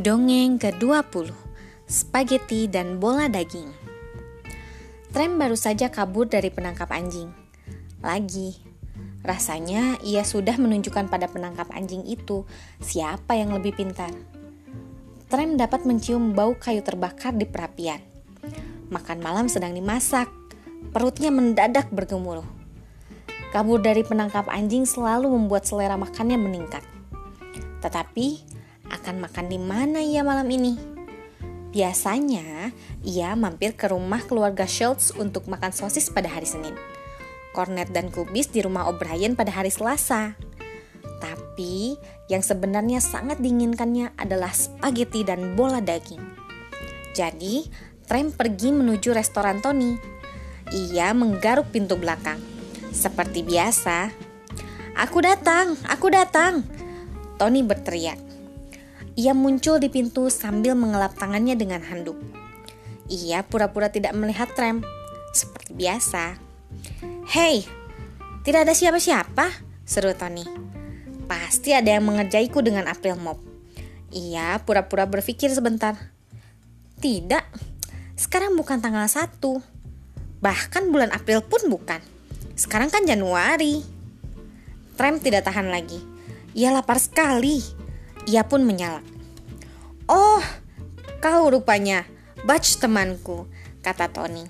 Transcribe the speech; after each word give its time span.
Dongeng 0.00 0.56
ke-20 0.56 1.28
Spaghetti 1.84 2.64
dan 2.64 2.96
bola 2.96 3.28
daging. 3.28 3.68
Trem 5.12 5.36
baru 5.36 5.52
saja 5.52 5.92
kabur 5.92 6.24
dari 6.24 6.48
penangkap 6.48 6.88
anjing. 6.88 7.28
Lagi 8.00 8.56
Rasanya 9.20 10.00
ia 10.00 10.24
sudah 10.24 10.56
menunjukkan 10.56 11.12
pada 11.12 11.28
penangkap 11.28 11.68
anjing 11.76 12.08
itu 12.08 12.48
Siapa 12.80 13.36
yang 13.36 13.52
lebih 13.52 13.76
pintar. 13.76 14.08
Trem 15.28 15.60
dapat 15.60 15.84
mencium 15.84 16.32
bau 16.32 16.56
kayu 16.56 16.80
terbakar 16.80 17.36
di 17.36 17.44
perapian. 17.44 18.00
Makan 18.88 19.20
malam 19.20 19.52
sedang 19.52 19.76
dimasak 19.76 20.32
Perutnya 20.88 21.28
mendadak 21.28 21.92
bergemuruh. 21.92 22.48
Kabur 23.52 23.84
dari 23.84 24.08
penangkap 24.08 24.48
anjing 24.48 24.88
selalu 24.88 25.28
membuat 25.36 25.68
selera 25.68 26.00
makannya 26.00 26.40
meningkat. 26.40 26.80
Tetapi 27.84 28.61
akan 29.02 29.18
makan 29.18 29.50
di 29.50 29.58
mana 29.58 29.98
ia 29.98 30.22
malam 30.22 30.46
ini? 30.46 30.78
Biasanya, 31.74 32.70
ia 33.02 33.34
mampir 33.34 33.74
ke 33.74 33.90
rumah 33.90 34.22
keluarga 34.22 34.62
Schultz 34.62 35.10
untuk 35.10 35.50
makan 35.50 35.74
sosis 35.74 36.06
pada 36.06 36.30
hari 36.30 36.46
Senin. 36.46 36.78
Cornet 37.50 37.90
dan 37.90 38.14
kubis 38.14 38.46
di 38.54 38.62
rumah 38.62 38.86
O'Brien 38.86 39.34
pada 39.34 39.50
hari 39.50 39.74
Selasa. 39.74 40.38
Tapi, 41.18 41.98
yang 42.30 42.46
sebenarnya 42.46 43.02
sangat 43.02 43.42
diinginkannya 43.42 44.14
adalah 44.14 44.54
spaghetti 44.54 45.26
dan 45.26 45.58
bola 45.58 45.82
daging. 45.82 46.22
Jadi, 47.12 47.66
Trem 48.06 48.30
pergi 48.30 48.70
menuju 48.70 49.14
restoran 49.14 49.58
Tony. 49.58 49.98
Ia 50.70 51.10
menggaruk 51.16 51.72
pintu 51.74 51.96
belakang. 51.96 52.38
Seperti 52.92 53.40
biasa, 53.42 54.12
"Aku 54.94 55.24
datang, 55.24 55.74
aku 55.88 56.12
datang!" 56.12 56.66
Tony 57.40 57.64
berteriak. 57.64 58.31
Ia 59.12 59.36
muncul 59.36 59.76
di 59.76 59.92
pintu 59.92 60.32
sambil 60.32 60.72
mengelap 60.72 61.12
tangannya 61.20 61.52
dengan 61.52 61.84
handuk. 61.84 62.16
Ia 63.12 63.44
pura-pura 63.44 63.92
tidak 63.92 64.16
melihat 64.16 64.48
Trem, 64.56 64.80
seperti 65.36 65.76
biasa. 65.76 66.40
Hei, 67.28 67.68
tidak 68.40 68.64
ada 68.64 68.72
siapa-siapa, 68.72 69.52
seru 69.84 70.16
Tony. 70.16 70.48
Pasti 71.28 71.76
ada 71.76 71.92
yang 71.92 72.08
mengerjaiku 72.08 72.64
dengan 72.64 72.88
April 72.88 73.20
Mop. 73.20 73.36
Ia 74.12 74.56
pura-pura 74.64 75.04
berpikir 75.04 75.52
sebentar. 75.52 75.92
Tidak, 77.00 77.44
sekarang 78.16 78.56
bukan 78.56 78.80
tanggal 78.80 79.04
1. 79.04 79.28
Bahkan 80.40 80.82
bulan 80.88 81.12
April 81.12 81.44
pun 81.44 81.68
bukan. 81.68 82.00
Sekarang 82.56 82.88
kan 82.88 83.04
Januari. 83.04 83.84
Trem 84.96 85.20
tidak 85.20 85.48
tahan 85.48 85.68
lagi. 85.68 86.00
Ia 86.56 86.72
lapar 86.72 86.96
sekali. 86.96 87.81
Ia 88.30 88.46
pun 88.46 88.62
menyala. 88.62 89.02
Oh, 90.06 90.42
kau 91.18 91.50
rupanya, 91.50 92.06
Butch 92.46 92.78
temanku, 92.78 93.50
kata 93.82 94.10
Tony. 94.10 94.46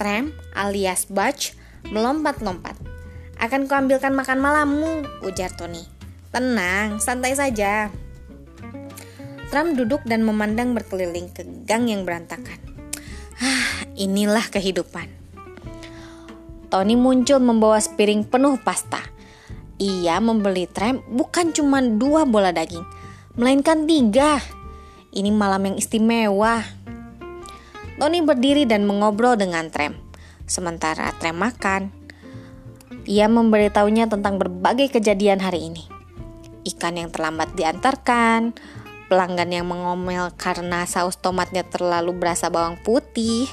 Tram 0.00 0.32
alias 0.56 1.08
Butch 1.08 1.52
melompat-lompat. 1.88 2.78
Akan 3.38 3.70
kuambilkan 3.70 4.14
makan 4.16 4.38
malammu, 4.40 5.04
ujar 5.26 5.52
Tony. 5.54 5.84
Tenang, 6.32 7.00
santai 7.00 7.32
saja. 7.36 7.88
Tram 9.48 9.72
duduk 9.72 10.04
dan 10.04 10.28
memandang 10.28 10.76
berkeliling 10.76 11.32
ke 11.32 11.44
gang 11.64 11.88
yang 11.88 12.04
berantakan. 12.04 12.60
Ah, 13.40 13.88
inilah 13.96 14.44
kehidupan. 14.52 15.08
Tony 16.68 17.00
muncul 17.00 17.40
membawa 17.40 17.80
sepiring 17.80 18.28
penuh 18.28 18.60
pasta. 18.60 19.00
Ia 19.78 20.18
membeli 20.18 20.66
tram 20.66 21.06
bukan 21.06 21.54
cuma 21.54 21.78
dua 21.78 22.26
bola 22.26 22.50
daging, 22.50 22.82
melainkan 23.38 23.86
tiga. 23.86 24.42
Ini 25.14 25.30
malam 25.30 25.70
yang 25.70 25.76
istimewa. 25.78 26.66
Tony 27.98 28.22
berdiri 28.22 28.66
dan 28.66 28.86
mengobrol 28.86 29.34
dengan 29.38 29.70
Trem. 29.70 29.94
Sementara 30.46 31.14
Trem 31.18 31.34
makan, 31.34 31.90
ia 33.06 33.30
memberitahunya 33.30 34.06
tentang 34.10 34.38
berbagai 34.38 34.98
kejadian 34.98 35.42
hari 35.42 35.70
ini. 35.70 35.86
Ikan 36.66 36.98
yang 36.98 37.10
terlambat 37.14 37.54
diantarkan, 37.54 38.54
pelanggan 39.08 39.50
yang 39.50 39.66
mengomel 39.66 40.30
karena 40.36 40.84
saus 40.84 41.16
tomatnya 41.18 41.64
terlalu 41.64 42.14
berasa 42.14 42.52
bawang 42.52 42.78
putih, 42.82 43.48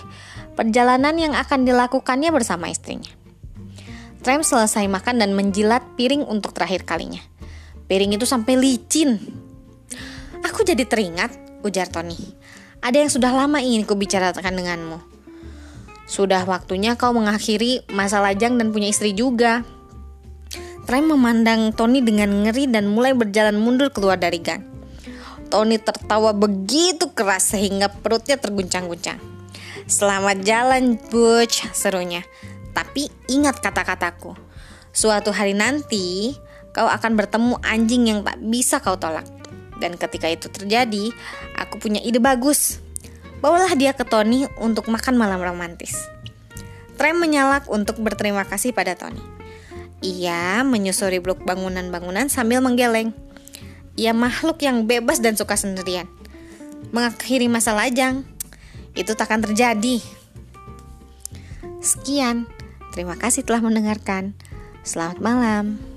perjalanan 0.54 1.16
yang 1.16 1.34
akan 1.34 1.66
dilakukannya 1.66 2.30
bersama 2.30 2.70
istrinya. 2.70 3.25
Trem 4.26 4.42
selesai 4.42 4.90
makan 4.90 5.22
dan 5.22 5.38
menjilat 5.38 5.86
piring 5.94 6.26
untuk 6.26 6.50
terakhir 6.50 6.82
kalinya. 6.82 7.22
Piring 7.86 8.18
itu 8.18 8.26
sampai 8.26 8.58
licin. 8.58 9.22
Aku 10.42 10.66
jadi 10.66 10.82
teringat, 10.82 11.62
ujar 11.62 11.86
Tony. 11.94 12.18
Ada 12.82 13.06
yang 13.06 13.12
sudah 13.14 13.30
lama 13.30 13.62
ingin 13.62 13.86
kubicarakan 13.86 14.58
denganmu. 14.58 14.98
Sudah 16.10 16.42
waktunya 16.50 16.98
kau 16.98 17.14
mengakhiri 17.14 17.86
masa 17.94 18.18
lajang 18.18 18.58
dan 18.58 18.74
punya 18.74 18.90
istri 18.90 19.14
juga. 19.14 19.62
Trem 20.90 21.06
memandang 21.06 21.70
Tony 21.78 22.02
dengan 22.02 22.50
ngeri 22.50 22.66
dan 22.66 22.90
mulai 22.90 23.14
berjalan 23.14 23.62
mundur 23.62 23.94
keluar 23.94 24.18
dari 24.18 24.42
gang. 24.42 24.66
Tony 25.54 25.78
tertawa 25.78 26.34
begitu 26.34 27.14
keras 27.14 27.54
sehingga 27.54 27.94
perutnya 27.94 28.42
terguncang-guncang. 28.42 29.22
Selamat 29.86 30.42
jalan, 30.42 30.98
Butch, 31.14 31.62
serunya. 31.78 32.26
Tapi 32.76 33.08
ingat 33.32 33.64
kata-kataku. 33.64 34.36
Suatu 34.92 35.32
hari 35.32 35.56
nanti, 35.56 36.36
kau 36.76 36.86
akan 36.86 37.16
bertemu 37.16 37.56
anjing 37.64 38.04
yang 38.12 38.20
tak 38.22 38.36
bisa 38.44 38.84
kau 38.84 39.00
tolak. 39.00 39.24
Dan 39.80 39.96
ketika 39.96 40.28
itu 40.28 40.52
terjadi, 40.52 41.12
aku 41.56 41.80
punya 41.80 42.04
ide 42.04 42.20
bagus. 42.20 42.84
Bawalah 43.40 43.72
dia 43.76 43.96
ke 43.96 44.04
Tony 44.04 44.48
untuk 44.60 44.92
makan 44.92 45.16
malam 45.16 45.40
romantis. 45.40 45.96
Trem 46.96 47.20
menyalak 47.20 47.68
untuk 47.68 48.00
berterima 48.00 48.48
kasih 48.48 48.72
pada 48.72 48.96
Tony. 48.96 49.20
Ia 50.00 50.64
menyusuri 50.64 51.20
blok 51.20 51.44
bangunan-bangunan 51.44 52.32
sambil 52.32 52.64
menggeleng. 52.64 53.12
Ia 53.96 54.12
makhluk 54.12 54.60
yang 54.64 54.88
bebas 54.88 55.20
dan 55.24 55.36
suka 55.36 55.56
sendirian. 55.60 56.08
Mengakhiri 56.92 57.52
masa 57.52 57.76
lajang, 57.76 58.24
itu 58.96 59.12
tak 59.12 59.28
akan 59.28 59.44
terjadi. 59.44 60.00
Sekian. 61.84 62.48
Terima 62.96 63.20
kasih 63.20 63.44
telah 63.44 63.60
mendengarkan. 63.60 64.32
Selamat 64.88 65.20
malam. 65.20 65.95